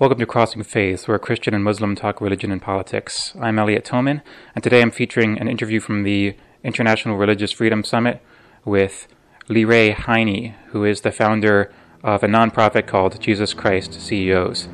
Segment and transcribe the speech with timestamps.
[0.00, 3.34] Welcome to Crossing Faiths, where Christian and Muslim talk religion and politics.
[3.38, 4.22] I'm Elliot Toman,
[4.54, 6.34] and today I'm featuring an interview from the
[6.64, 8.22] International Religious Freedom Summit
[8.64, 9.06] with
[9.50, 11.70] Leray Heyne, who is the founder
[12.02, 14.68] of a nonprofit called Jesus Christ CEOs.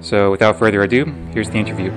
[0.00, 1.90] So without further ado, here's the interview.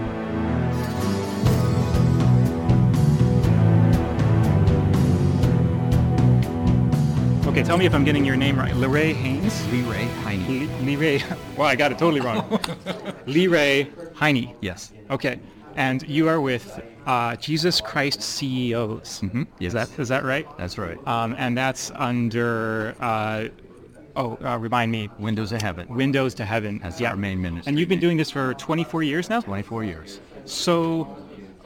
[7.45, 8.73] Okay, tell me if I'm getting your name right.
[8.73, 9.53] Leray Haynes?
[9.67, 10.60] Leray Heyne.
[10.81, 11.23] Leray,
[11.57, 12.41] well, I got it totally wrong.
[13.27, 14.55] Leray Heyne.
[14.61, 14.93] Yes.
[15.09, 15.39] Okay,
[15.75, 19.21] and you are with uh, Jesus Christ CEOs.
[19.21, 19.43] Mm-hmm.
[19.59, 20.47] Is that is that right?
[20.57, 20.97] That's right.
[21.07, 23.47] Um, and that's under uh,
[24.15, 25.87] oh, uh, remind me, Windows of Heaven.
[25.87, 26.79] Windows to Heaven.
[26.81, 27.69] That's our main ministry.
[27.69, 29.41] And you've been doing this for 24 years now.
[29.41, 30.19] 24 years.
[30.45, 31.17] So,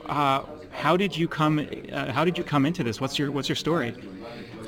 [0.07, 1.67] uh, how did you come?
[1.91, 2.99] Uh, how did you come into this?
[2.99, 3.95] What's your What's your story?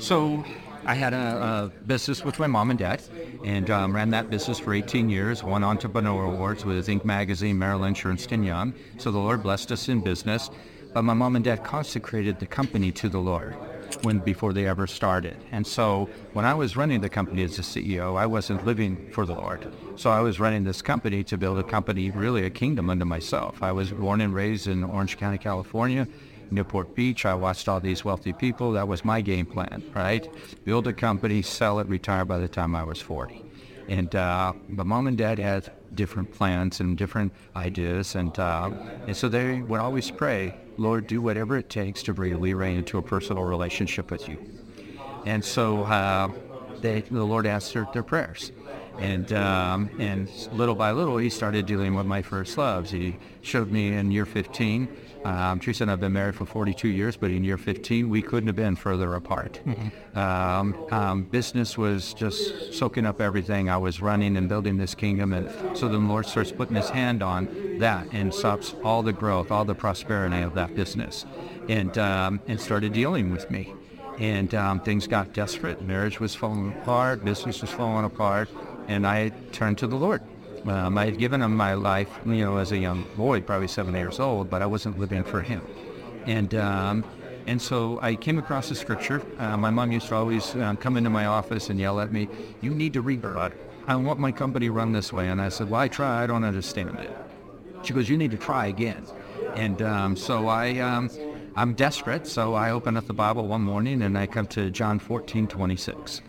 [0.00, 0.44] So
[0.84, 3.02] I had a, a business with my mom and dad
[3.44, 7.04] and um, ran that business for 18 years, won entrepreneur awards with Inc.
[7.04, 8.74] Magazine, Merrill Lynch, Ernst Young.
[8.98, 10.50] So the Lord blessed us in business.
[10.94, 13.54] But my mom and dad consecrated the company to the Lord
[14.02, 15.36] when before they ever started.
[15.52, 19.26] And so when I was running the company as a CEO, I wasn't living for
[19.26, 19.72] the Lord.
[19.96, 23.62] So I was running this company to build a company, really a kingdom unto myself.
[23.62, 26.06] I was born and raised in Orange County, California.
[26.50, 27.26] Newport Beach.
[27.26, 28.72] I watched all these wealthy people.
[28.72, 30.28] That was my game plan, right?
[30.64, 33.44] Build a company, sell it, retire by the time I was 40.
[33.88, 38.70] And uh, but mom and dad had different plans and different ideas, and uh,
[39.06, 42.98] and so they would always pray, Lord, do whatever it takes to bring Leray into
[42.98, 44.38] a personal relationship with you.
[45.24, 46.30] And so uh,
[46.80, 48.52] they, the Lord answered their prayers.
[48.98, 52.90] And um, and little by little, he started dealing with my first loves.
[52.90, 54.88] He showed me in year 15.
[55.24, 58.22] Um, Teresa and I have been married for 42 years, but in year 15, we
[58.22, 59.60] couldn't have been further apart.
[60.14, 65.32] Um, um, business was just soaking up everything I was running and building this kingdom,
[65.32, 69.50] and so the Lord starts putting His hand on that and stops all the growth,
[69.50, 71.24] all the prosperity of that business,
[71.68, 73.74] and um, and started dealing with me
[74.18, 75.80] and um, things got desperate.
[75.82, 78.48] Marriage was falling apart, business was falling apart,
[78.88, 80.22] and I turned to the Lord.
[80.66, 83.94] Um, I had given him my life, you know, as a young boy, probably seven
[83.94, 85.62] years old, but I wasn't living for him.
[86.26, 87.04] And um,
[87.46, 89.22] and so I came across the scripture.
[89.38, 92.28] Uh, my mom used to always uh, come into my office and yell at me,
[92.60, 93.52] "You need to read God.
[93.86, 96.24] I want my company run this way." And I said, "Well, I try.
[96.24, 97.10] I don't understand it."
[97.84, 99.06] She goes, "You need to try again."
[99.54, 101.10] And um, so I, um,
[101.56, 102.26] I'm desperate.
[102.26, 106.20] So I open up the Bible one morning and I come to John 14, 26.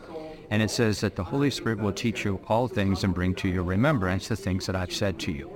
[0.51, 3.47] And it says that the Holy Spirit will teach you all things and bring to
[3.47, 5.51] your remembrance the things that I've said to you.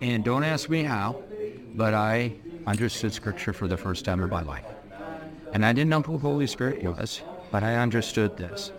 [0.00, 1.22] And don't ask me how,
[1.74, 2.34] but I
[2.66, 4.64] understood Scripture for the first time in my life.
[5.52, 8.72] And I didn't know who the Holy Spirit was, but I understood this.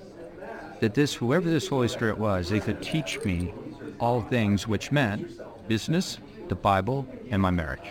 [0.80, 3.54] That this, whoever this Holy Spirit was, they could teach me
[4.00, 6.18] all things which meant business,
[6.48, 7.88] the Bible, and my marriage.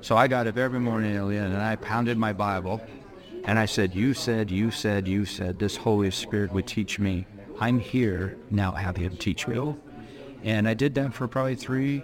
[0.00, 2.80] So I got up every morning, Elliot, and I pounded my Bible,
[3.44, 7.26] and I said, you said, you said, you said, this Holy Spirit would teach me.
[7.60, 9.74] I'm here, now have him teach me.
[10.44, 12.02] And I did that for probably three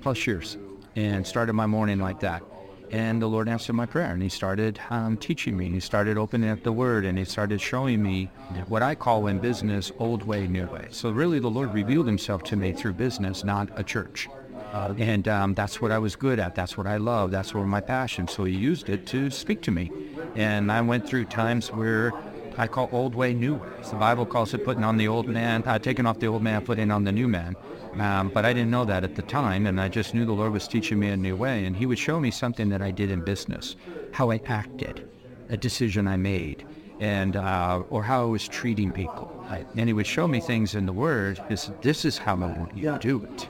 [0.00, 0.56] plus years
[0.96, 2.42] and started my morning like that.
[2.90, 5.70] And the Lord answered my prayer, and He started um, teaching me.
[5.70, 8.28] He started opening up the Word, and He started showing me
[8.68, 10.88] what I call in business old way, new way.
[10.90, 14.28] So really, the Lord revealed Himself to me through business, not a church.
[14.72, 16.54] Uh, and um, that's what I was good at.
[16.54, 17.30] That's what I love.
[17.30, 18.26] That's where my passion.
[18.26, 19.92] So He used it to speak to me.
[20.34, 22.12] And I went through times where
[22.56, 23.68] I call old way, new way.
[23.90, 26.64] The Bible calls it putting on the old man, uh, taking off the old man,
[26.64, 27.56] putting on the new man.
[27.98, 30.52] Um, but I didn't know that at the time, and I just knew the Lord
[30.52, 33.10] was teaching me a new way, and He would show me something that I did
[33.10, 33.76] in business,
[34.12, 35.08] how I acted,
[35.50, 36.66] a decision I made,
[37.00, 39.30] and uh, or how I was treating people.
[39.76, 41.42] And He would show me things in the Word.
[41.50, 43.48] This, this is how I want you to do it.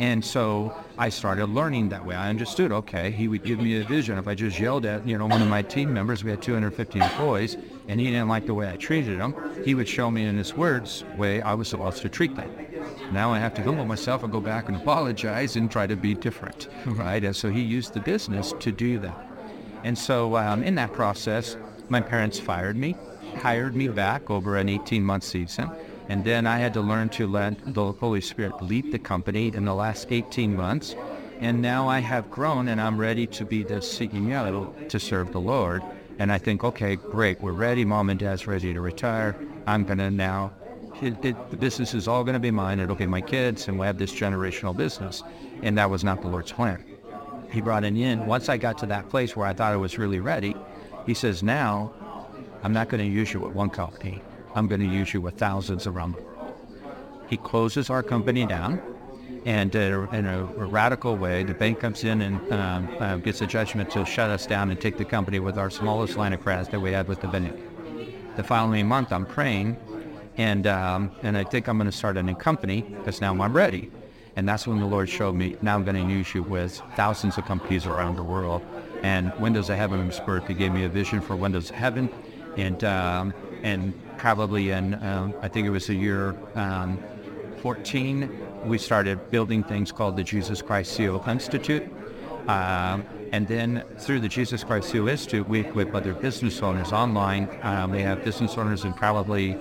[0.00, 2.16] And so I started learning that way.
[2.16, 4.16] I understood, okay, he would give me a vision.
[4.16, 7.00] If I just yelled at, you know, one of my team members, we had 250
[7.00, 10.38] employees, and he didn't like the way I treated him, he would show me in
[10.38, 12.50] his words way I was supposed to treat them.
[13.12, 16.14] Now I have to humble myself and go back and apologize and try to be
[16.14, 17.22] different, right?
[17.22, 19.30] And so he used the business to do that.
[19.84, 21.58] And so um, in that process,
[21.90, 22.96] my parents fired me,
[23.36, 25.70] hired me back over an 18-month season.
[26.10, 29.64] And then I had to learn to let the Holy Spirit lead the company in
[29.64, 30.96] the last 18 months.
[31.38, 35.40] And now I have grown and I'm ready to be the CEO to serve the
[35.40, 35.84] Lord.
[36.18, 37.84] And I think, okay, great, we're ready.
[37.84, 39.36] Mom and dad's ready to retire.
[39.68, 40.50] I'm going to now,
[41.00, 42.80] it, it, the business is all going to be mine.
[42.80, 45.22] It'll be my kids and we'll have this generational business.
[45.62, 46.84] And that was not the Lord's plan.
[47.52, 48.26] He brought it in.
[48.26, 50.56] Once I got to that place where I thought I was really ready,
[51.06, 51.92] he says, now
[52.64, 54.20] I'm not going to use you with one company.
[54.54, 56.54] I'm going to use you with thousands around the world.
[57.28, 58.82] He closes our company down
[59.46, 63.46] And uh, in a, radical way, the bank comes in and um, uh, gets a
[63.46, 66.70] judgment to shut us down and take the company with our smallest line of credit
[66.70, 67.58] that we had with the bank.
[68.36, 69.76] The following month, I'm praying,
[70.36, 73.52] and um, and I think I'm going to start a new company because now I'm
[73.52, 73.90] ready.
[74.36, 77.36] And that's when the Lord showed me, now I'm going to use you with thousands
[77.36, 78.62] of companies around the world.
[79.02, 80.20] And Windows of Heaven was.
[80.46, 82.08] He gave me a vision for Windows of Heaven.
[82.56, 86.98] And, um, and probably in, um, I think it was the year um,
[87.62, 88.28] 14,
[88.66, 91.84] we started building things called the Jesus Christ CEO Institute.
[92.46, 93.02] Um,
[93.32, 97.46] and then through the Jesus Christ CEO Institute, we equip other business owners online.
[97.90, 99.56] They have business owners in probably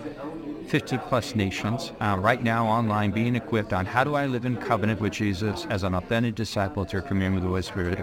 [0.68, 4.58] 50 plus nations uh, right now online being equipped on how do I live in
[4.58, 8.00] covenant with Jesus as an authentic disciple through communion with the Holy Spirit.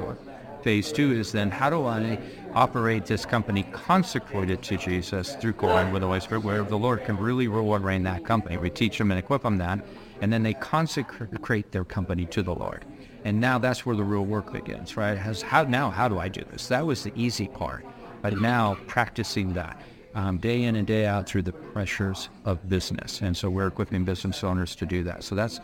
[0.66, 2.18] Phase two is then how do I
[2.52, 7.04] operate this company consecrated to Jesus through communion with the Holy Spirit, where the Lord
[7.04, 8.56] can really and reign that company.
[8.56, 9.86] We teach them and equip them that,
[10.20, 12.84] and then they consecrate their company to the Lord.
[13.24, 15.16] And now that's where the real work begins, right?
[15.16, 16.66] Has how now how do I do this?
[16.66, 17.86] That was the easy part,
[18.20, 19.80] but now practicing that
[20.16, 23.20] um, day in and day out through the pressures of business.
[23.20, 25.22] And so we're equipping business owners to do that.
[25.22, 25.60] So that's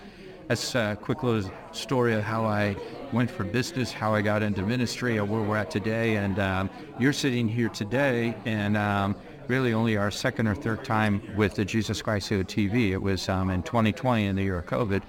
[0.49, 2.77] that's a quick little story of how I
[3.13, 6.17] went for business, how I got into ministry, and where we're at today.
[6.17, 9.15] And um, you're sitting here today, and um,
[9.49, 12.91] really only our second or third time with the Jesus Christ CEO TV.
[12.91, 15.03] It was um, in 2020, in the year of COVID.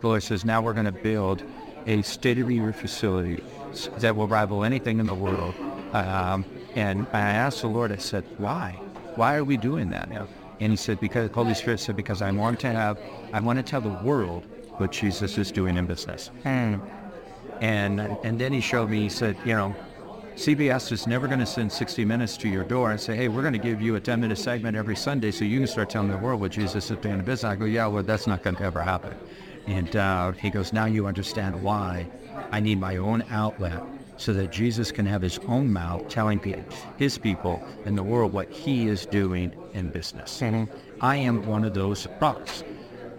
[0.00, 1.42] The Lord says, now we're going to build
[1.86, 3.42] a state-of-the-art facility
[3.98, 5.54] that will rival anything in the world.
[5.92, 6.44] Um,
[6.74, 8.72] and I asked the Lord, I said, why?
[9.16, 10.10] Why are we doing that?
[10.60, 12.98] And he said, because Holy Spirit said, because I want to have,
[13.32, 14.46] I want to tell the world
[14.80, 16.30] what Jesus is doing in business.
[16.44, 16.80] Mm.
[17.60, 19.74] And and then he showed me, he said, you know,
[20.34, 23.42] CBS is never going to send 60 minutes to your door and say, hey, we're
[23.42, 26.10] going to give you a 10 minute segment every Sunday so you can start telling
[26.10, 27.44] the world what Jesus is doing in business.
[27.44, 29.14] I go, yeah, well, that's not going to ever happen.
[29.66, 32.08] And uh, he goes, now you understand why
[32.50, 33.82] I need my own outlet
[34.16, 36.40] so that Jesus can have his own mouth telling
[36.96, 40.40] his people in the world what he is doing in business.
[40.40, 40.72] Mm-hmm.
[41.00, 42.64] I am one of those prophets.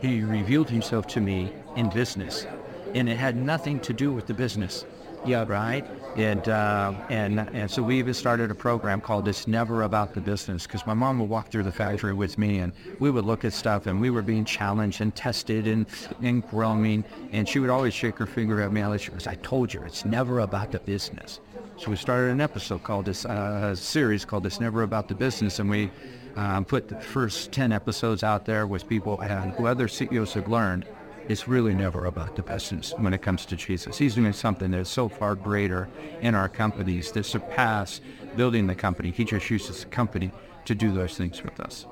[0.02, 2.48] He revealed himself to me in business,
[2.96, 4.84] and it had nothing to do with the business.
[5.24, 5.86] Yeah, right.
[6.18, 10.20] And uh, and and so we even started a program called "It's Never About the
[10.20, 13.46] Business" because my mom would walk through the factory with me, and we would look
[13.46, 15.86] at stuff, and we were being challenged and tested and
[16.24, 18.82] and growing, and she would always shake her finger at me.
[18.98, 21.40] She goes, "I told you, it's never about the business."
[21.78, 25.60] So we started an episode called this uh, series called "It's Never About the Business,"
[25.60, 25.92] and we
[26.36, 30.48] um, put the first ten episodes out there with people and who other CEOs have
[30.48, 30.86] learned
[31.28, 33.98] it's really never about the business when it comes to Jesus.
[33.98, 35.88] He's doing something that's so far greater
[36.22, 38.02] in our companies that surpass
[38.36, 39.12] building the company.
[39.12, 40.32] He just uses the company
[40.66, 41.86] to do those things with us.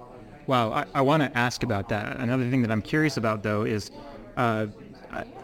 [0.47, 2.17] Wow, I, I want to ask about that.
[2.17, 3.91] Another thing that I'm curious about, though, is
[4.35, 4.67] uh,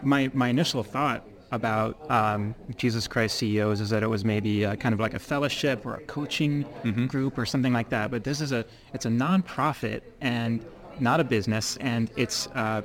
[0.02, 4.76] my my initial thought about um, Jesus Christ CEOs is that it was maybe a,
[4.76, 7.06] kind of like a fellowship or a coaching mm-hmm.
[7.06, 8.10] group or something like that.
[8.10, 10.64] But this is a it's a nonprofit and
[10.98, 12.82] not a business, and it's uh,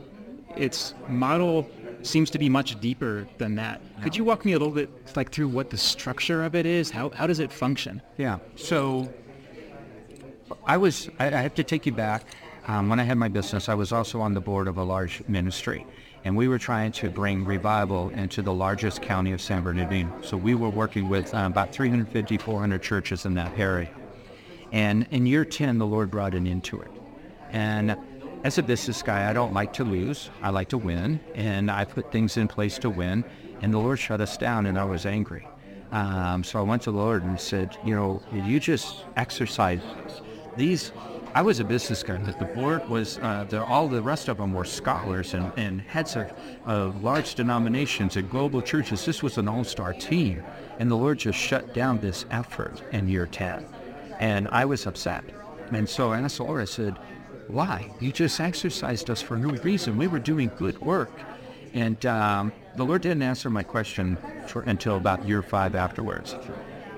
[0.55, 1.69] its model
[2.03, 3.81] seems to be much deeper than that.
[4.01, 6.89] Could you walk me a little bit like through what the structure of it is?
[6.89, 8.01] How, how does it function?
[8.17, 8.39] Yeah.
[8.55, 9.11] So
[10.65, 12.23] I was, I, I have to take you back.
[12.67, 15.23] Um, when I had my business, I was also on the board of a large
[15.27, 15.85] ministry.
[16.23, 20.21] And we were trying to bring revival into the largest county of San Bernardino.
[20.21, 23.90] So we were working with um, about 350, 400 churches in that area.
[24.71, 26.92] And in year 10, the Lord brought it into it.
[27.49, 27.97] And
[28.44, 30.30] as a business guy, I don't like to lose.
[30.42, 33.23] I like to win, and I put things in place to win.
[33.61, 35.47] And the Lord shut us down, and I was angry.
[35.92, 39.81] Um, so I went to the Lord and said, you know, you just exercise
[40.56, 40.92] these.
[41.33, 44.38] I was a business guy, but the board was, uh, the, all the rest of
[44.38, 46.30] them were scholars and, and heads of,
[46.66, 49.06] of large denominations and global churches.
[49.06, 50.44] This was an all-star team.
[50.80, 53.66] And the Lord just shut down this effort in year 10.
[54.19, 55.23] And I was upset.
[55.71, 56.97] And so Lord, I said,
[57.47, 57.90] why?
[58.02, 59.97] You just exercised us for no reason.
[59.97, 61.11] We were doing good work.
[61.73, 66.35] And um, the Lord didn't answer my question for, until about year five afterwards.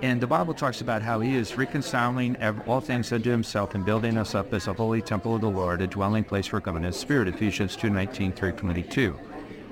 [0.02, 2.36] And the Bible talks about how he is reconciling
[2.68, 5.82] all things unto himself and building us up as a holy temple of the Lord,
[5.82, 9.18] a dwelling place for God in his spirit, Ephesians 2.19 through 22.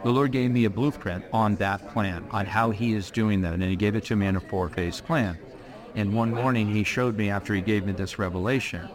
[0.04, 3.54] The Lord gave me a blueprint on that plan, on how he is doing that,
[3.54, 5.38] and he gave it to me in a four-phase plan.
[5.96, 8.88] And one morning he showed me, after he gave me this revelation,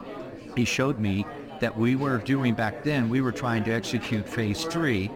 [0.56, 1.26] he showed me
[1.60, 5.10] that we were doing back then, we were trying to execute phase three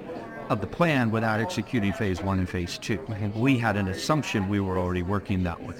[0.49, 2.99] of the plan without executing phase one and phase two.
[3.35, 5.75] We had an assumption we were already working that way.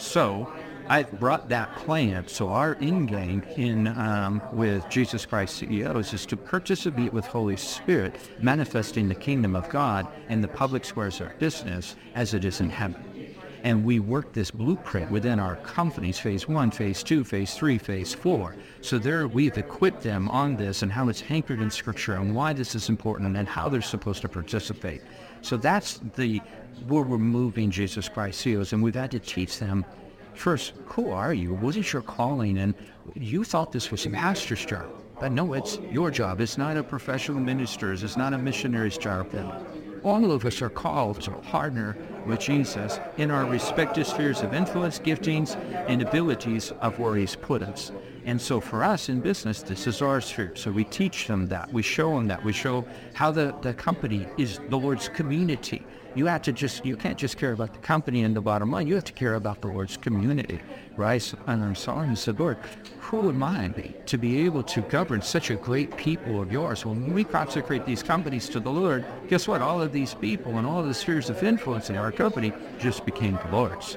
[0.00, 0.50] So
[0.88, 2.26] I brought that plan.
[2.26, 7.56] So our end game in um, with Jesus Christ CEOs is to participate with Holy
[7.56, 12.60] Spirit, manifesting the kingdom of God in the public squares of business as it is
[12.60, 13.04] in heaven.
[13.62, 18.14] And we work this blueprint within our companies, phase one, phase two, phase three, phase
[18.14, 18.56] four.
[18.80, 22.54] So there we've equipped them on this and how it's anchored in scripture and why
[22.54, 25.02] this is important and how they're supposed to participate.
[25.42, 26.40] So that's the
[26.86, 29.84] where we're moving Jesus Christ CEOs, and we've had to teach them
[30.34, 31.54] first, who are you?
[31.54, 32.58] What is your calling?
[32.58, 32.74] And
[33.14, 34.90] you thought this was a pastor's job.
[35.20, 36.40] But no, it's your job.
[36.40, 38.02] It's not a professional minister's.
[38.02, 39.28] It's not a missionary's job.
[40.02, 41.94] All of us are called to partner
[42.24, 45.56] with Jesus in our respective spheres of influence, giftings,
[45.88, 47.92] and abilities of where he's put us.
[48.24, 50.52] And so for us in business, this is our sphere.
[50.54, 51.72] So we teach them that.
[51.72, 52.44] We show them that.
[52.44, 55.84] We show how the, the company is the Lord's community.
[56.14, 58.88] You have to just, you can't just care about the company and the bottom line.
[58.88, 60.60] You have to care about the Lord's community,
[60.96, 61.34] right?
[61.46, 62.58] And I'm sorry, and said, Lord,
[62.98, 63.68] who am I
[64.06, 66.84] to be able to govern such a great people of yours?
[66.84, 69.62] When we consecrate these companies to the Lord, guess what?
[69.62, 73.38] All of these people and all the spheres of influence in our company just became
[73.44, 73.96] the Lord's.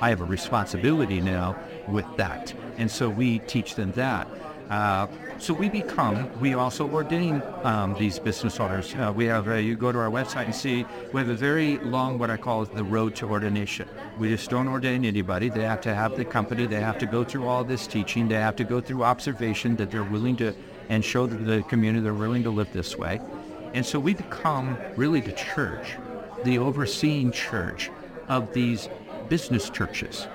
[0.00, 1.56] I have a responsibility now
[1.88, 2.54] with that.
[2.76, 4.28] And so we teach them that.
[4.70, 5.06] Uh,
[5.38, 8.94] so we become, we also ordain um, these business owners.
[8.94, 11.78] Uh, we have, uh, you go to our website and see, we have a very
[11.78, 13.88] long, what I call the road to ordination.
[14.18, 15.48] We just don't ordain anybody.
[15.48, 16.66] They have to have the company.
[16.66, 18.28] They have to go through all this teaching.
[18.28, 20.54] They have to go through observation that they're willing to,
[20.90, 23.20] and show the community they're willing to live this way.
[23.72, 25.96] And so we become really the church,
[26.44, 27.90] the overseeing church
[28.28, 28.88] of these
[29.28, 30.26] business churches.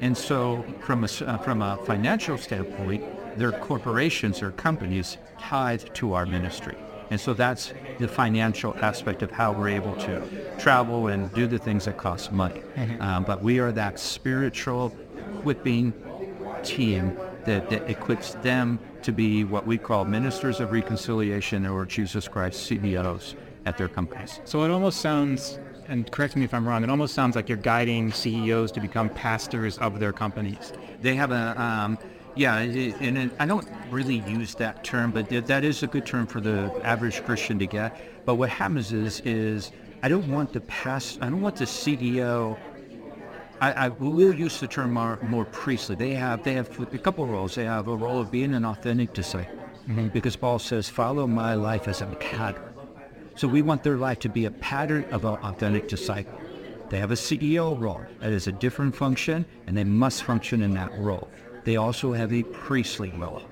[0.00, 3.04] And so from a, uh, from a financial standpoint,
[3.38, 6.76] they're corporations or companies tied to our ministry.
[7.10, 10.22] And so that's the financial aspect of how we're able to
[10.58, 12.62] travel and do the things that cost money.
[12.74, 13.00] Mm-hmm.
[13.00, 14.94] Um, but we are that spiritual
[15.38, 15.92] equipping
[16.64, 22.26] team that, that, equips them to be what we call ministers of reconciliation or Jesus
[22.26, 24.40] Christ CEOs at their companies.
[24.44, 27.58] So it almost sounds, and correct me if I'm wrong, it almost sounds like you're
[27.58, 30.72] guiding CEOs to become pastors of their companies.
[31.00, 31.98] They have a, um,
[32.34, 36.40] yeah, and I don't really use that term, but that is a good term for
[36.40, 38.24] the average Christian to get.
[38.24, 42.58] But what happens is, is I don't want the past, I don't want the CEO.
[43.60, 45.96] I, I will use the term more, more priestly.
[45.96, 47.54] They have they have a couple roles.
[47.54, 49.56] They have a role of being an authentic disciple,
[49.88, 50.08] mm-hmm.
[50.08, 52.75] because Paul says, "Follow my life as a pattern."
[53.36, 56.40] So we want their life to be a pattern of an authentic disciple.
[56.88, 58.02] They have a CEO role.
[58.20, 61.28] That is a different function, and they must function in that role
[61.66, 63.42] they also have a priestly role.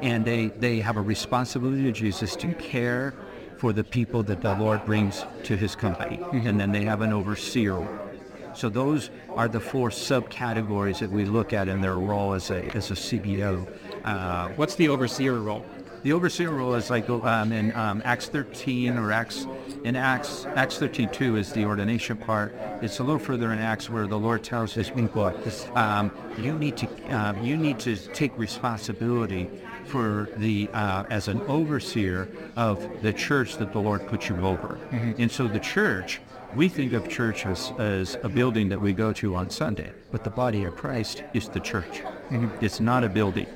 [0.00, 3.14] And they, they have a responsibility to Jesus to care
[3.58, 6.20] for the people that the Lord brings to his company.
[6.32, 8.08] And then they have an overseer role.
[8.54, 12.64] So those are the four subcategories that we look at in their role as a,
[12.74, 13.68] as a CEO.
[14.04, 15.66] Uh, What's the overseer role?
[16.02, 19.46] The overseer role is like um, in um, Acts 13 or Acts
[19.84, 22.54] in Acts Acts 13 2 is the ordination part.
[22.82, 25.32] It's a little further in Acts where the Lord tells his people,
[25.74, 29.50] um, you need to um, you need to take responsibility
[29.86, 34.78] for the uh, as an overseer of the church that the Lord put you over.
[34.90, 35.22] Mm-hmm.
[35.22, 36.20] And so the church
[36.54, 40.24] we think of church as, as a building that we go to on Sunday, but
[40.24, 42.00] the body of Christ is the church.
[42.30, 42.64] Mm-hmm.
[42.64, 43.46] It's not a building.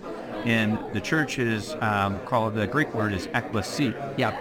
[0.45, 4.15] And the church is um, called, the Greek word is ekklesia.
[4.19, 4.37] Yeah.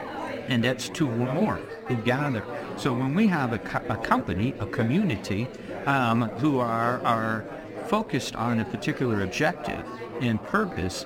[0.47, 1.55] And that's two or more
[1.85, 2.43] who gather.
[2.77, 5.47] So when we have a, co- a company, a community,
[5.85, 7.45] um, who are, are
[7.87, 9.85] focused on a particular objective
[10.21, 11.03] and purpose,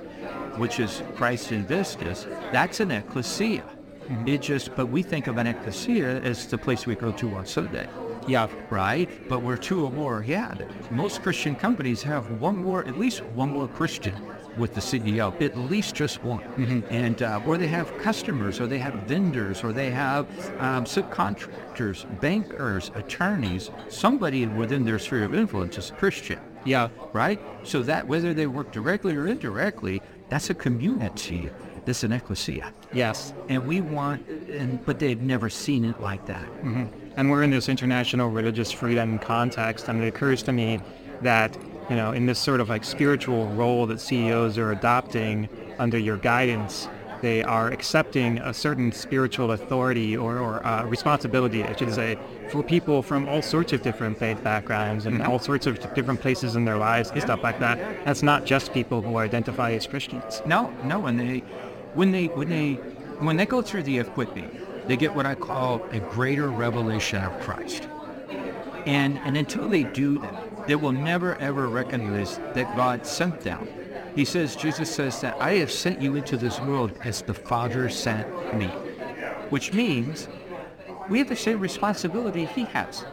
[0.56, 3.62] which is Christ in business, that's an ecclesia.
[3.62, 4.28] Mm-hmm.
[4.28, 7.44] It just, but we think of an ecclesia as the place we go to on
[7.46, 7.88] Sunday.
[8.26, 8.48] Yeah.
[8.70, 9.08] Right?
[9.28, 10.24] But we're two or more.
[10.26, 10.54] Yeah.
[10.90, 14.14] Most Christian companies have one more, at least one more Christian
[14.56, 16.40] with the CEO, at least just one.
[16.40, 16.80] Mm-hmm.
[16.90, 20.26] And uh, or they have customers, or they have vendors, or they have
[20.60, 23.70] um, subcontractors, bankers, attorneys.
[23.88, 26.40] Somebody within their sphere of influence is Christian.
[26.64, 26.88] Yeah.
[27.12, 27.40] Right.
[27.62, 31.50] So that whether they work directly or indirectly, that's a community.
[31.84, 32.72] That's an ecclesia.
[32.92, 33.32] Yes.
[33.48, 36.44] And we want, and but they've never seen it like that.
[36.44, 36.86] Mm-hmm.
[37.16, 40.80] And we're in this international religious freedom context, and it occurs to me
[41.22, 41.56] that
[41.88, 46.16] you know, in this sort of like spiritual role that CEOs are adopting under your
[46.16, 46.88] guidance,
[47.22, 52.18] they are accepting a certain spiritual authority or, or uh, responsibility, I should say,
[52.50, 55.30] for people from all sorts of different faith backgrounds and mm-hmm.
[55.30, 57.78] all sorts of different places in their lives and stuff like that.
[58.04, 60.42] That's not just people who identify as Christians.
[60.46, 61.38] No, no, when they,
[61.94, 62.74] when they, when they,
[63.18, 64.50] when they go through the equipping,
[64.86, 67.88] they get what I call a greater revelation of Christ.
[68.86, 73.68] And, and until they do that, they will never ever recognize that God sent them.
[74.14, 77.88] He says, Jesus says that I have sent you into this world as the Father
[77.90, 78.68] sent me,
[79.50, 80.28] which means
[81.08, 83.04] we have the same responsibility he has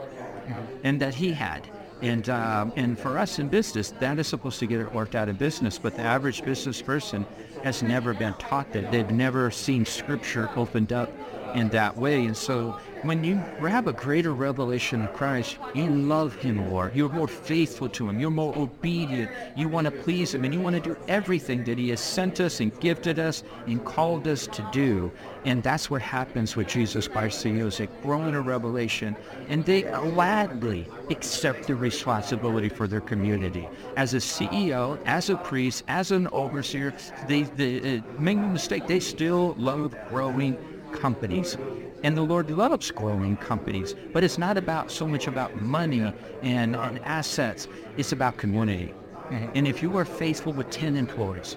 [0.84, 1.68] and that he had.
[2.02, 5.30] And um, and for us in business, that is supposed to get it worked out
[5.30, 5.78] in business.
[5.78, 7.26] But the average business person
[7.64, 8.92] has never been taught that.
[8.92, 11.10] They've never seen Scripture opened up
[11.56, 12.26] in that way.
[12.26, 16.92] And so when you grab a greater revelation of Christ, you love him more.
[16.96, 18.20] You're more faithful to him.
[18.20, 19.30] You're more obedient.
[19.58, 22.40] You want to please him and you want to do everything that he has sent
[22.40, 25.12] us and gifted us and called us to do.
[25.44, 27.44] And that's what happens with Jesus Christ.
[27.44, 29.18] They grow in a revelation
[29.50, 33.68] and they gladly accept the responsibility for their community.
[33.98, 36.94] As a CEO, as a priest, as an overseer,
[37.28, 40.58] they, they uh, make no mistake, they still love growing
[40.94, 41.58] companies.
[42.04, 46.02] And the Lord loves growing companies, but it's not about so much about money
[46.42, 47.68] and, and assets.
[47.98, 48.94] It's about community.
[49.30, 49.52] Mm-hmm.
[49.56, 51.56] And if you are faithful with 10 employees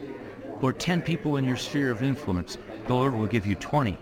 [0.60, 3.98] or 10 people in your sphere of influence, the Lord will give you 20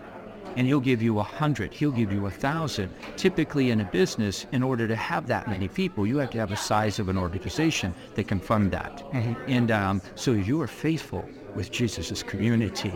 [0.55, 2.89] and he'll give you a hundred, he'll give you a thousand.
[3.17, 6.51] Typically in a business, in order to have that many people, you have to have
[6.51, 9.03] a size of an organization that can fund that.
[9.11, 9.33] Mm-hmm.
[9.47, 12.93] And um, so if you are faithful with Jesus' community.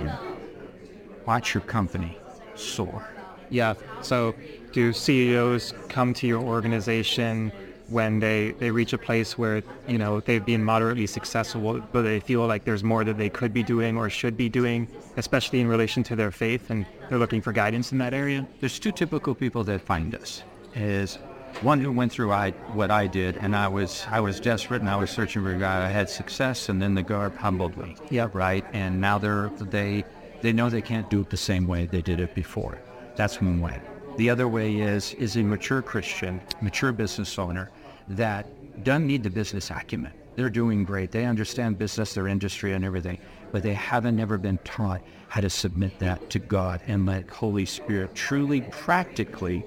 [1.26, 2.18] Watch your company
[2.60, 3.08] soar.
[3.50, 3.74] Yeah.
[4.02, 4.36] So
[4.72, 7.52] do CEOs come to your organization
[7.88, 12.20] when they, they reach a place where, you know, they've been moderately successful, but they
[12.20, 14.88] feel like there's more that they could be doing or should be doing,
[15.18, 18.48] especially in relation to their faith, and they're looking for guidance in that area?
[18.60, 20.44] There's two typical people that find us.
[20.76, 21.18] Is
[21.62, 24.90] one who went through I, what I did, and I was I was desperate, and
[24.90, 25.82] I was searching for God.
[25.82, 27.96] I had success, and then the God humbled me.
[28.12, 28.30] Yeah.
[28.32, 28.64] Right.
[28.72, 30.06] And now they're they
[30.42, 32.80] they know they can't do it the same way they did it before.
[33.16, 33.82] That's one way.
[34.18, 37.72] The other way is is a mature Christian, mature business owner
[38.10, 38.48] that
[38.84, 40.12] doesn't need the business acumen.
[40.36, 41.12] They're doing great.
[41.12, 43.20] They understand business, their industry, and everything,
[43.52, 47.66] but they haven't never been taught how to submit that to God and let Holy
[47.66, 49.66] Spirit truly, practically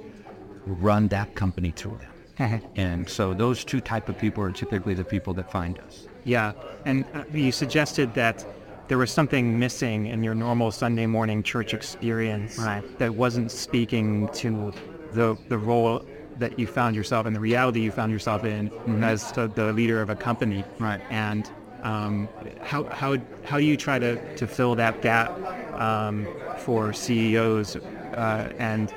[0.66, 2.62] run that company through them.
[2.76, 6.08] and so those two type of people are typically the people that find us.
[6.24, 6.52] Yeah,
[6.84, 8.44] and uh, you suggested that
[8.92, 12.82] there was something missing in your normal Sunday morning church experience right.
[12.98, 14.70] that wasn't speaking to
[15.12, 16.04] the the role
[16.36, 19.02] that you found yourself in, the reality you found yourself in mm-hmm.
[19.02, 20.62] as the leader of a company.
[20.78, 21.00] Right.
[21.08, 21.50] And
[21.82, 22.28] um,
[22.60, 25.30] how how how do you try to, to fill that gap
[25.72, 26.28] um,
[26.58, 28.92] for CEOs uh, and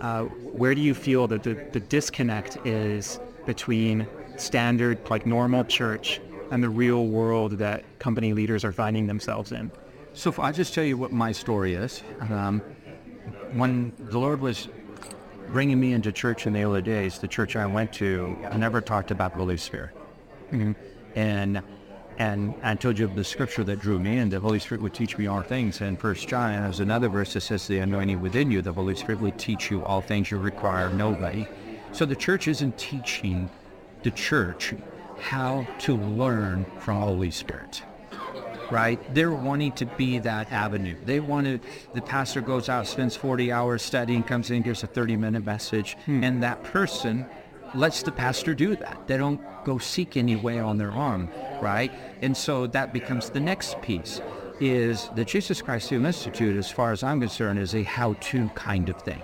[0.00, 6.20] uh, where do you feel that the, the disconnect is between standard like normal church
[6.50, 9.70] and the real world that company leaders are finding themselves in.
[10.14, 12.02] So I'll just tell you what my story is.
[12.30, 12.62] Um,
[13.52, 14.68] when the Lord was
[15.48, 18.80] bringing me into church in the early days, the church I went to I never
[18.80, 19.90] talked about the Holy Spirit.
[20.52, 20.72] Mm-hmm.
[21.14, 21.62] And
[22.18, 24.28] and I told you of the scripture that drew me in.
[24.28, 25.80] The Holy Spirit would teach me all things.
[25.80, 29.20] And First John has another verse that says, "The anointing within you, the Holy Spirit
[29.20, 31.46] will teach you all things you require nobody."
[31.92, 33.48] So the church isn't teaching
[34.02, 34.74] the church
[35.20, 37.82] how to learn from Holy Spirit.
[38.70, 39.00] Right?
[39.14, 40.96] They're wanting to be that avenue.
[41.04, 41.60] They want to,
[41.94, 45.96] the pastor goes out, spends 40 hours studying, comes in, gives a 30 minute message,
[46.04, 46.22] hmm.
[46.22, 47.26] and that person
[47.74, 49.06] lets the pastor do that.
[49.06, 51.30] They don't go seek any way on their own,
[51.62, 51.92] right?
[52.20, 54.20] And so that becomes the next piece
[54.60, 59.00] is the Jesus Christ Institute, as far as I'm concerned, is a how-to kind of
[59.00, 59.22] thing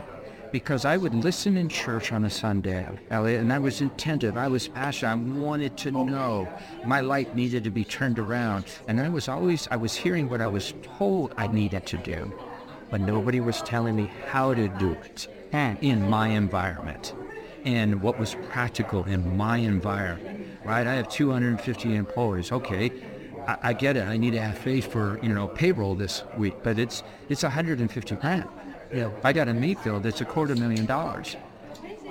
[0.55, 4.37] because I would listen in church on a Sunday, Elliot, and I was attentive.
[4.37, 5.11] I was passionate.
[5.11, 6.49] I wanted to know.
[6.87, 8.64] My life needed to be turned around.
[8.87, 12.33] And I was always, I was hearing what I was told I needed to do,
[12.88, 17.14] but nobody was telling me how to do it And in my environment
[17.64, 20.87] and what was practical in my environment, right?
[20.87, 22.53] I have 250 employees.
[22.53, 22.93] Okay,
[23.49, 24.07] I, I, get it.
[24.07, 28.14] I need to have faith for, you know, payroll this week, but it's, it's 150
[28.14, 28.49] grand.
[28.94, 31.37] You know, I got a meat bill that's a quarter million dollars.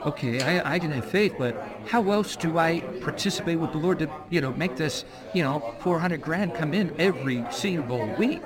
[0.05, 1.55] Okay, I, I can have faith, but
[1.87, 5.75] how else do I participate with the Lord to, you know, make this, you know,
[5.79, 8.41] 400 grand come in every single week?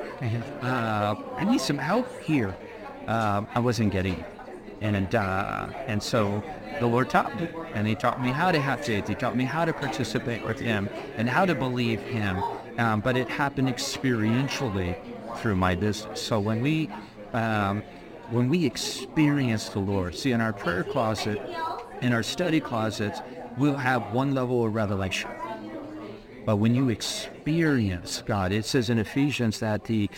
[0.62, 2.56] Uh, I need some help here.
[3.08, 4.26] Uh, I wasn't getting it.
[4.82, 6.44] And, uh, and so
[6.80, 7.50] the Lord taught me.
[7.74, 9.08] And He taught me how to have faith.
[9.08, 12.40] He taught me how to participate with Him and how to believe Him.
[12.78, 14.96] Um, but it happened experientially
[15.38, 16.22] through my business.
[16.22, 16.92] So when we
[17.34, 17.82] um,
[18.30, 21.42] when we experience the Lord, see in our prayer closet,
[22.02, 23.22] in our study closets,
[23.58, 25.30] we'll have one level of revelation.
[26.46, 30.10] But when you experience God, it says in Ephesians that the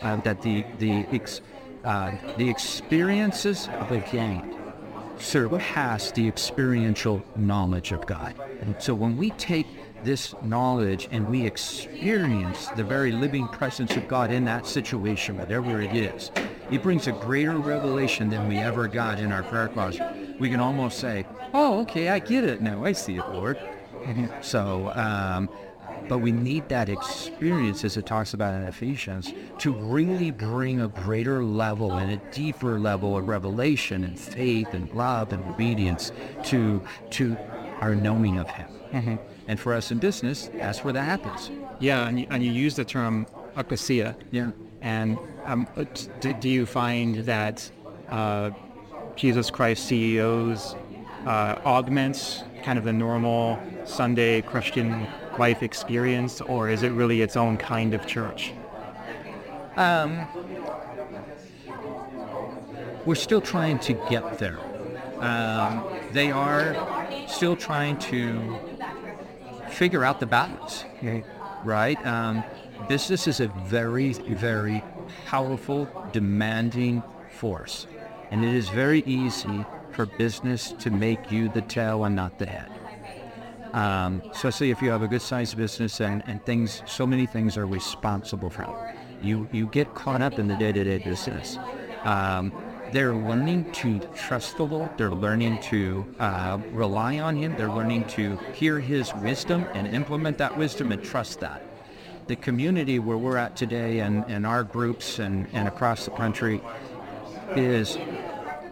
[0.00, 1.06] uh, that the the
[1.84, 4.56] uh, the experiences of a gain
[5.18, 8.34] surpass the experiential knowledge of God.
[8.60, 9.66] And so when we take
[10.04, 15.80] this knowledge and we experience the very living presence of God in that situation, whatever
[15.80, 16.30] it is,
[16.72, 20.36] it brings a greater revelation than we ever got in our prayer closet.
[20.38, 22.84] We can almost say, oh, okay, I get it now.
[22.84, 23.58] I see it, Lord.
[24.40, 25.50] so, um,
[26.08, 30.88] but we need that experience, as it talks about in Ephesians, to really bring a
[30.88, 36.10] greater level and a deeper level of revelation and faith and love and obedience
[36.44, 37.36] to to
[37.80, 38.68] our knowing of Him.
[38.92, 39.16] Mm-hmm.
[39.48, 41.50] And for us in business, that's where that happens.
[41.80, 44.16] Yeah, and you, and you use the term ecclesia.
[44.30, 44.52] Yeah.
[44.80, 45.66] And um,
[46.20, 47.70] do, do, you find that
[48.08, 48.50] uh,
[49.16, 50.74] Jesus Christ CEOs
[51.26, 55.06] uh, augments kind of the normal Sunday Christian
[55.38, 58.52] life experience, or is it really its own kind of church?
[59.76, 60.26] Um,
[63.04, 64.58] we're still trying to get there.
[65.18, 66.76] Um, they are
[67.28, 68.58] still trying to
[69.70, 70.84] figure out the balance,
[71.64, 72.04] right?
[72.06, 72.44] Um,
[72.88, 74.82] business is a very, very
[75.26, 77.86] powerful, demanding force.
[78.30, 82.46] And it is very easy for business to make you the tail and not the
[82.46, 82.70] head.
[83.72, 87.56] Um, especially if you have a good sized business and, and things, so many things
[87.56, 88.94] are responsible for.
[89.22, 91.58] You, you get caught up in the day-to-day business.
[92.04, 92.52] Um,
[92.92, 94.90] they're learning to trust the Lord.
[94.98, 97.56] They're learning to uh, rely on Him.
[97.56, 101.62] They're learning to hear His wisdom and implement that wisdom and trust that.
[102.26, 106.60] The community where we're at today and, and our groups and, and across the country
[107.56, 107.98] is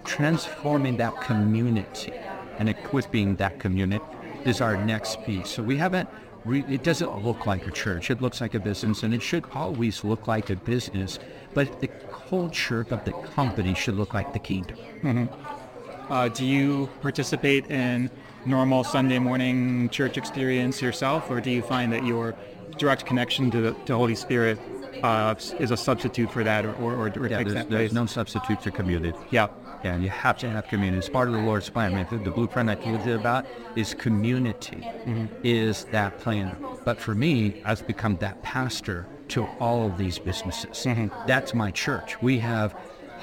[0.04, 2.12] transforming that community
[2.58, 4.04] and equipping that community
[4.44, 5.48] is our next piece.
[5.50, 6.08] So we haven't,
[6.44, 8.10] re- it doesn't look like a church.
[8.10, 11.18] It looks like a business and it should always look like a business,
[11.52, 14.78] but the culture of the company should look like the kingdom.
[15.02, 16.12] Mm-hmm.
[16.12, 18.10] Uh, do you participate in
[18.46, 22.34] normal Sunday morning church experience yourself, or do you find that your
[22.80, 24.58] direct connection to the to Holy Spirit
[25.02, 28.62] uh, is a substitute for that, or, or, or yeah, there's, that there's no substitute
[28.62, 29.16] for community.
[29.30, 29.48] Yeah.
[29.82, 30.98] Yeah, and you have to have community.
[30.98, 31.94] It's part of the Lord's plan.
[31.94, 35.24] I mean, the blueprint I told you about is community, mm-hmm.
[35.42, 36.54] is that plan.
[36.84, 40.84] But for me, I've become that pastor to all of these businesses.
[40.84, 41.26] Mm-hmm.
[41.26, 42.20] That's my church.
[42.20, 42.76] We have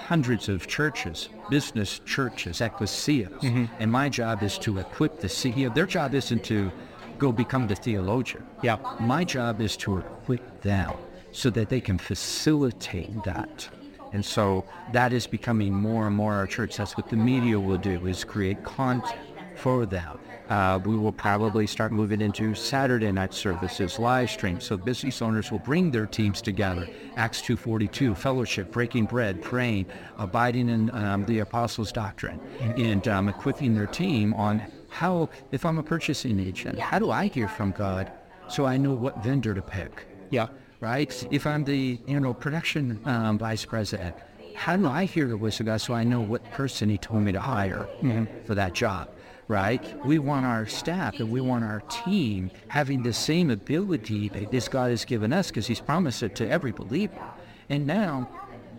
[0.07, 3.65] hundreds of churches, business churches, ecclesias, mm-hmm.
[3.77, 5.71] and my job is to equip the CEO.
[5.71, 6.71] Their job isn't to
[7.17, 8.45] go become the theologian.
[8.61, 8.77] Yeah.
[8.99, 10.93] My job is to equip them
[11.31, 13.69] so that they can facilitate that.
[14.13, 16.77] And so that is becoming more and more our church.
[16.77, 19.19] That's what the media will do is create content
[19.55, 20.19] for them.
[20.49, 24.61] Uh, we will probably start moving into Saturday night services, live stream.
[24.61, 26.87] So business owners will bring their teams together.
[27.17, 33.75] Acts 2.42, fellowship, breaking bread, praying, abiding in um, the apostles' doctrine, and um, equipping
[33.75, 38.11] their team on how, if I'm a purchasing agent, how do I hear from God
[38.47, 40.05] so I know what vendor to pick?
[40.29, 40.47] Yeah.
[40.79, 41.27] Right?
[41.31, 44.15] If I'm the, you know, production um, vice president,
[44.55, 47.23] how do I hear the voice of God so I know what person he told
[47.23, 48.25] me to hire mm-hmm.
[48.45, 49.09] for that job?
[49.47, 50.05] right?
[50.05, 54.67] We want our staff and we want our team having the same ability that this
[54.67, 57.21] God has given us because he's promised it to every believer.
[57.69, 58.29] And now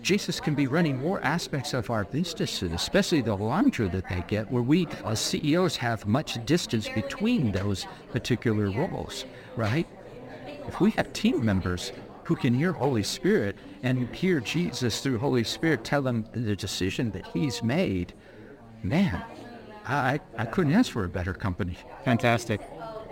[0.03, 4.51] Jesus can be running more aspects of our businesses, especially the larger that they get,
[4.51, 9.25] where we as CEOs have much distance between those particular roles,
[9.57, 9.87] right?
[10.67, 11.93] If we have team members
[12.25, 17.11] who can hear Holy Spirit and hear Jesus through Holy Spirit tell them the decision
[17.13, 18.13] that he's made,
[18.83, 19.23] man,
[19.87, 21.77] I, I couldn't ask for a better company.
[22.05, 22.61] Fantastic.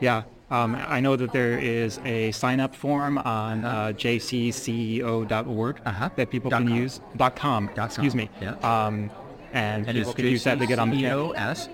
[0.00, 0.24] Yeah.
[0.48, 6.10] Um, I know that there is a sign-up form on uh, jcceo.org uh-huh.
[6.14, 6.76] that people dot can com.
[6.76, 7.00] use.
[7.16, 7.70] Dot com.
[7.74, 8.30] Dot excuse me.
[8.40, 8.54] Yeah.
[8.62, 9.10] Um,
[9.52, 11.68] and, and people can use that to get on the CEOS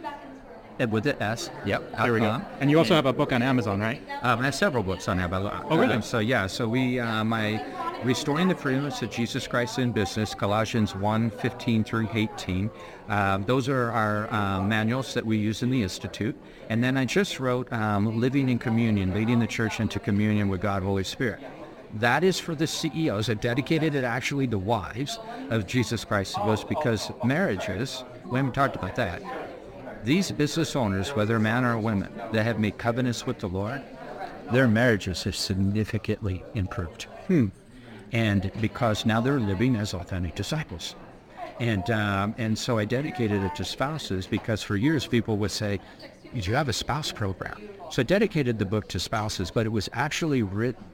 [0.89, 1.51] with the S.
[1.67, 1.97] Yep.
[1.99, 2.41] There we go.
[2.61, 4.01] And you also have a book on Amazon, right?
[4.23, 5.67] Um, I have several books on Amazon.
[5.69, 5.95] Oh, really?
[5.95, 6.47] Um, so yeah.
[6.47, 7.63] So we, uh, my
[8.05, 12.69] Restoring the Freedoms of Jesus Christ in Business, Colossians 1, 15 through 18.
[13.09, 16.37] Um, those are our uh, manuals that we use in the Institute.
[16.69, 20.61] And then I just wrote um, Living in Communion, Leading the Church into Communion with
[20.61, 21.45] God, Holy Spirit.
[21.95, 23.31] That is for the CEOs.
[23.31, 28.75] I dedicated it actually to wives of Jesus Christ was because marriages, we haven't talked
[28.75, 29.23] about that.
[30.03, 33.81] These business owners, whether man or women, that have made covenants with the Lord,
[34.51, 37.05] their marriages have significantly improved.
[37.29, 37.51] Hmm
[38.12, 40.94] and because now they're living as authentic disciples.
[41.61, 45.81] And um, and so I dedicated it to spouses because for years people would say,
[46.35, 49.68] "Do you have a spouse program?" So I dedicated the book to spouses, but it
[49.68, 50.85] was actually written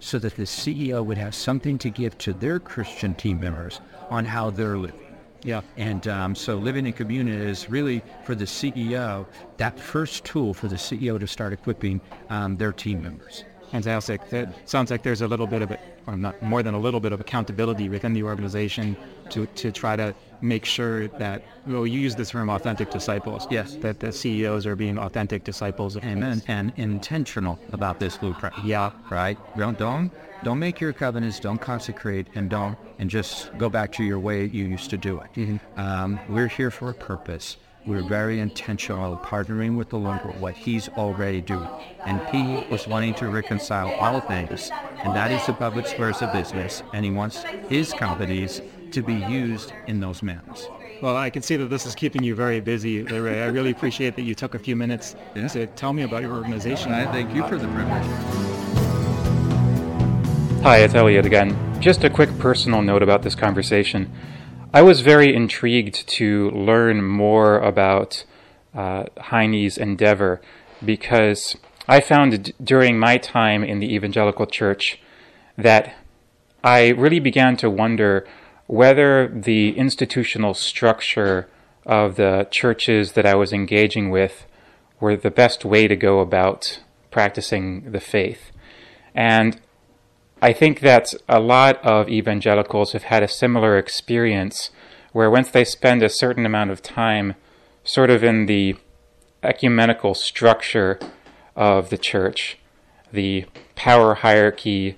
[0.00, 4.24] so that the CEO would have something to give to their Christian team members on
[4.24, 5.00] how they're living.
[5.42, 5.60] Yeah.
[5.76, 9.26] And um, so living in community is really for the CEO
[9.58, 13.44] that first tool for the CEO to start equipping um, their team members.
[13.70, 14.28] Fantastic.
[14.30, 17.00] That sounds like there's a little bit of it, or not more than a little
[17.00, 18.96] bit of accountability within the organization
[19.30, 23.46] to, to try to make sure that, well, you use this term authentic disciples.
[23.50, 23.76] Yes.
[23.76, 26.34] That the CEOs are being authentic disciples of Amen.
[26.34, 26.44] Christ.
[26.48, 28.54] And intentional about this blueprint.
[28.64, 28.92] Yeah.
[29.10, 29.38] Right?
[29.56, 30.10] Don't don't
[30.42, 31.40] don't make your covenants.
[31.40, 35.20] Don't consecrate, and don't and just go back to your way you used to do
[35.20, 35.60] it.
[35.76, 37.56] Um, we're here for a purpose.
[37.86, 41.68] We're very intentional, partnering with the Lord for what He's already doing.
[42.06, 44.70] And He was wanting to reconcile all things,
[45.02, 49.12] and that is the public spheres of business, and He wants His companies to be
[49.12, 50.66] used in those manners.
[51.02, 53.42] Well, I can see that this is keeping you very busy, Ray.
[53.42, 55.48] I really appreciate that you took a few minutes Yeah.
[55.48, 56.90] to tell me about your organization.
[56.90, 58.06] I thank you for the privilege.
[60.62, 61.54] Hi, it's Elliot again.
[61.80, 64.10] Just a quick personal note about this conversation.
[64.74, 68.24] I was very intrigued to learn more about
[68.74, 70.40] uh, Heyne's endeavor
[70.84, 71.56] because
[71.86, 74.98] I found d- during my time in the evangelical church
[75.56, 75.94] that
[76.64, 78.26] I really began to wonder
[78.66, 81.48] whether the institutional structure
[81.86, 84.44] of the churches that I was engaging with
[84.98, 86.80] were the best way to go about
[87.12, 88.50] practicing the faith.
[89.14, 89.60] And
[90.42, 94.70] I think that a lot of evangelicals have had a similar experience
[95.12, 97.34] where once they spend a certain amount of time
[97.84, 98.76] sort of in the
[99.42, 100.98] ecumenical structure
[101.54, 102.58] of the church,
[103.12, 104.96] the power hierarchy,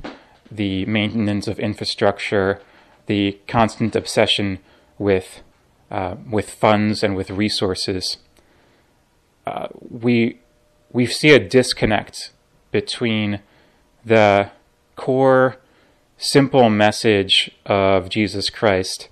[0.51, 2.61] the maintenance of infrastructure,
[3.07, 4.59] the constant obsession
[4.99, 5.43] with
[5.91, 8.17] uh, with funds and with resources,
[9.47, 10.41] uh, we
[10.93, 12.33] we see a disconnect
[12.73, 13.41] between
[14.05, 14.51] the
[14.97, 15.57] core,
[16.19, 19.09] simple message of Jesus Christ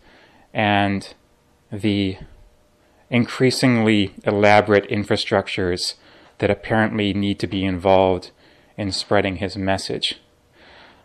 [0.52, 1.14] and
[1.70, 2.16] the
[3.10, 5.94] increasingly elaborate infrastructures
[6.38, 8.30] that apparently need to be involved
[8.76, 10.20] in spreading his message.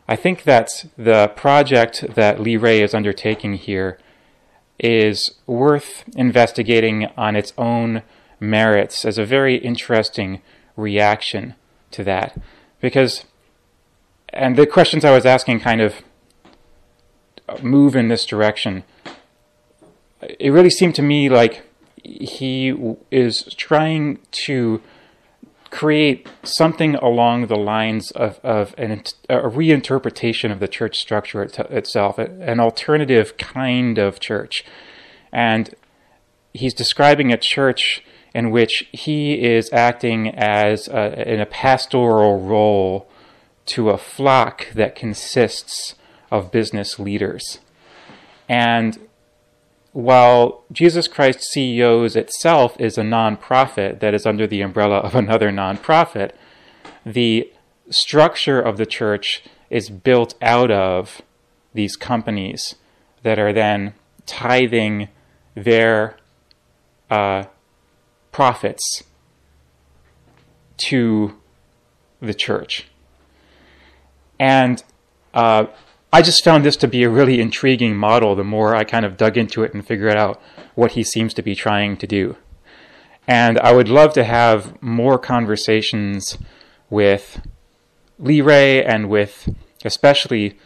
[0.07, 3.99] I think that the project that Leray is undertaking here
[4.79, 8.01] is worth investigating on its own
[8.39, 10.41] merits as a very interesting
[10.75, 11.53] reaction
[11.91, 12.41] to that.
[12.81, 13.25] Because,
[14.33, 16.01] and the questions I was asking kind of
[17.61, 18.83] move in this direction.
[20.21, 21.63] It really seemed to me like
[22.03, 22.75] he
[23.11, 24.81] is trying to
[25.71, 31.59] create something along the lines of, of an, a reinterpretation of the church structure it,
[31.59, 34.63] itself, an alternative kind of church.
[35.31, 35.75] And
[36.53, 43.07] he's describing a church in which he is acting as a, in a pastoral role
[43.69, 45.95] to a flock that consists
[46.31, 47.59] of business leaders.
[48.47, 48.97] And
[49.91, 55.51] while Jesus Christ CEOs itself is a nonprofit that is under the umbrella of another
[55.51, 56.31] nonprofit,
[57.05, 57.51] the
[57.89, 61.21] structure of the church is built out of
[61.73, 62.75] these companies
[63.23, 63.93] that are then
[64.25, 65.09] tithing
[65.55, 66.17] their
[67.09, 67.43] uh,
[68.31, 69.03] profits
[70.77, 71.35] to
[72.21, 72.88] the church.
[74.39, 74.83] And
[75.33, 75.65] uh,
[76.11, 79.17] I just found this to be a really intriguing model the more I kind of
[79.17, 80.41] dug into it and figured out
[80.75, 82.37] what he seems to be trying to do.
[83.27, 86.37] And I would love to have more conversations
[86.89, 87.41] with
[88.19, 89.53] Leray and with
[89.85, 90.57] especially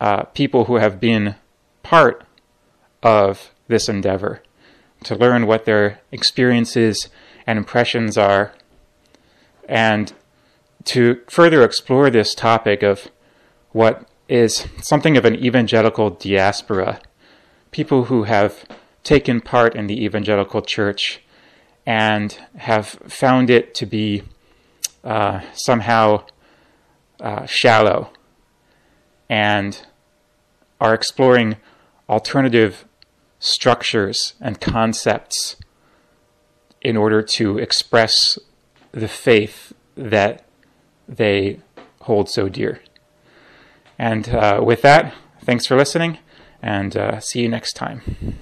[0.00, 1.34] uh, people who have been
[1.82, 2.24] part
[3.02, 4.42] of this endeavor
[5.04, 7.08] to learn what their experiences
[7.46, 8.54] and impressions are
[9.68, 10.12] and
[10.84, 13.08] to further explore this topic of
[13.72, 17.00] what is something of an evangelical diaspora,
[17.70, 18.64] people who have
[19.02, 21.20] taken part in the evangelical church
[21.86, 24.22] and have found it to be
[25.02, 26.24] uh, somehow
[27.20, 28.10] uh, shallow
[29.28, 29.86] and
[30.80, 31.56] are exploring
[32.08, 32.84] alternative
[33.38, 35.56] structures and concepts
[36.82, 38.38] in order to express
[38.92, 40.44] the faith that
[41.10, 41.60] they
[42.02, 42.80] hold so dear.
[43.98, 45.12] And uh, with that,
[45.44, 46.18] thanks for listening,
[46.62, 48.38] and uh, see you next time.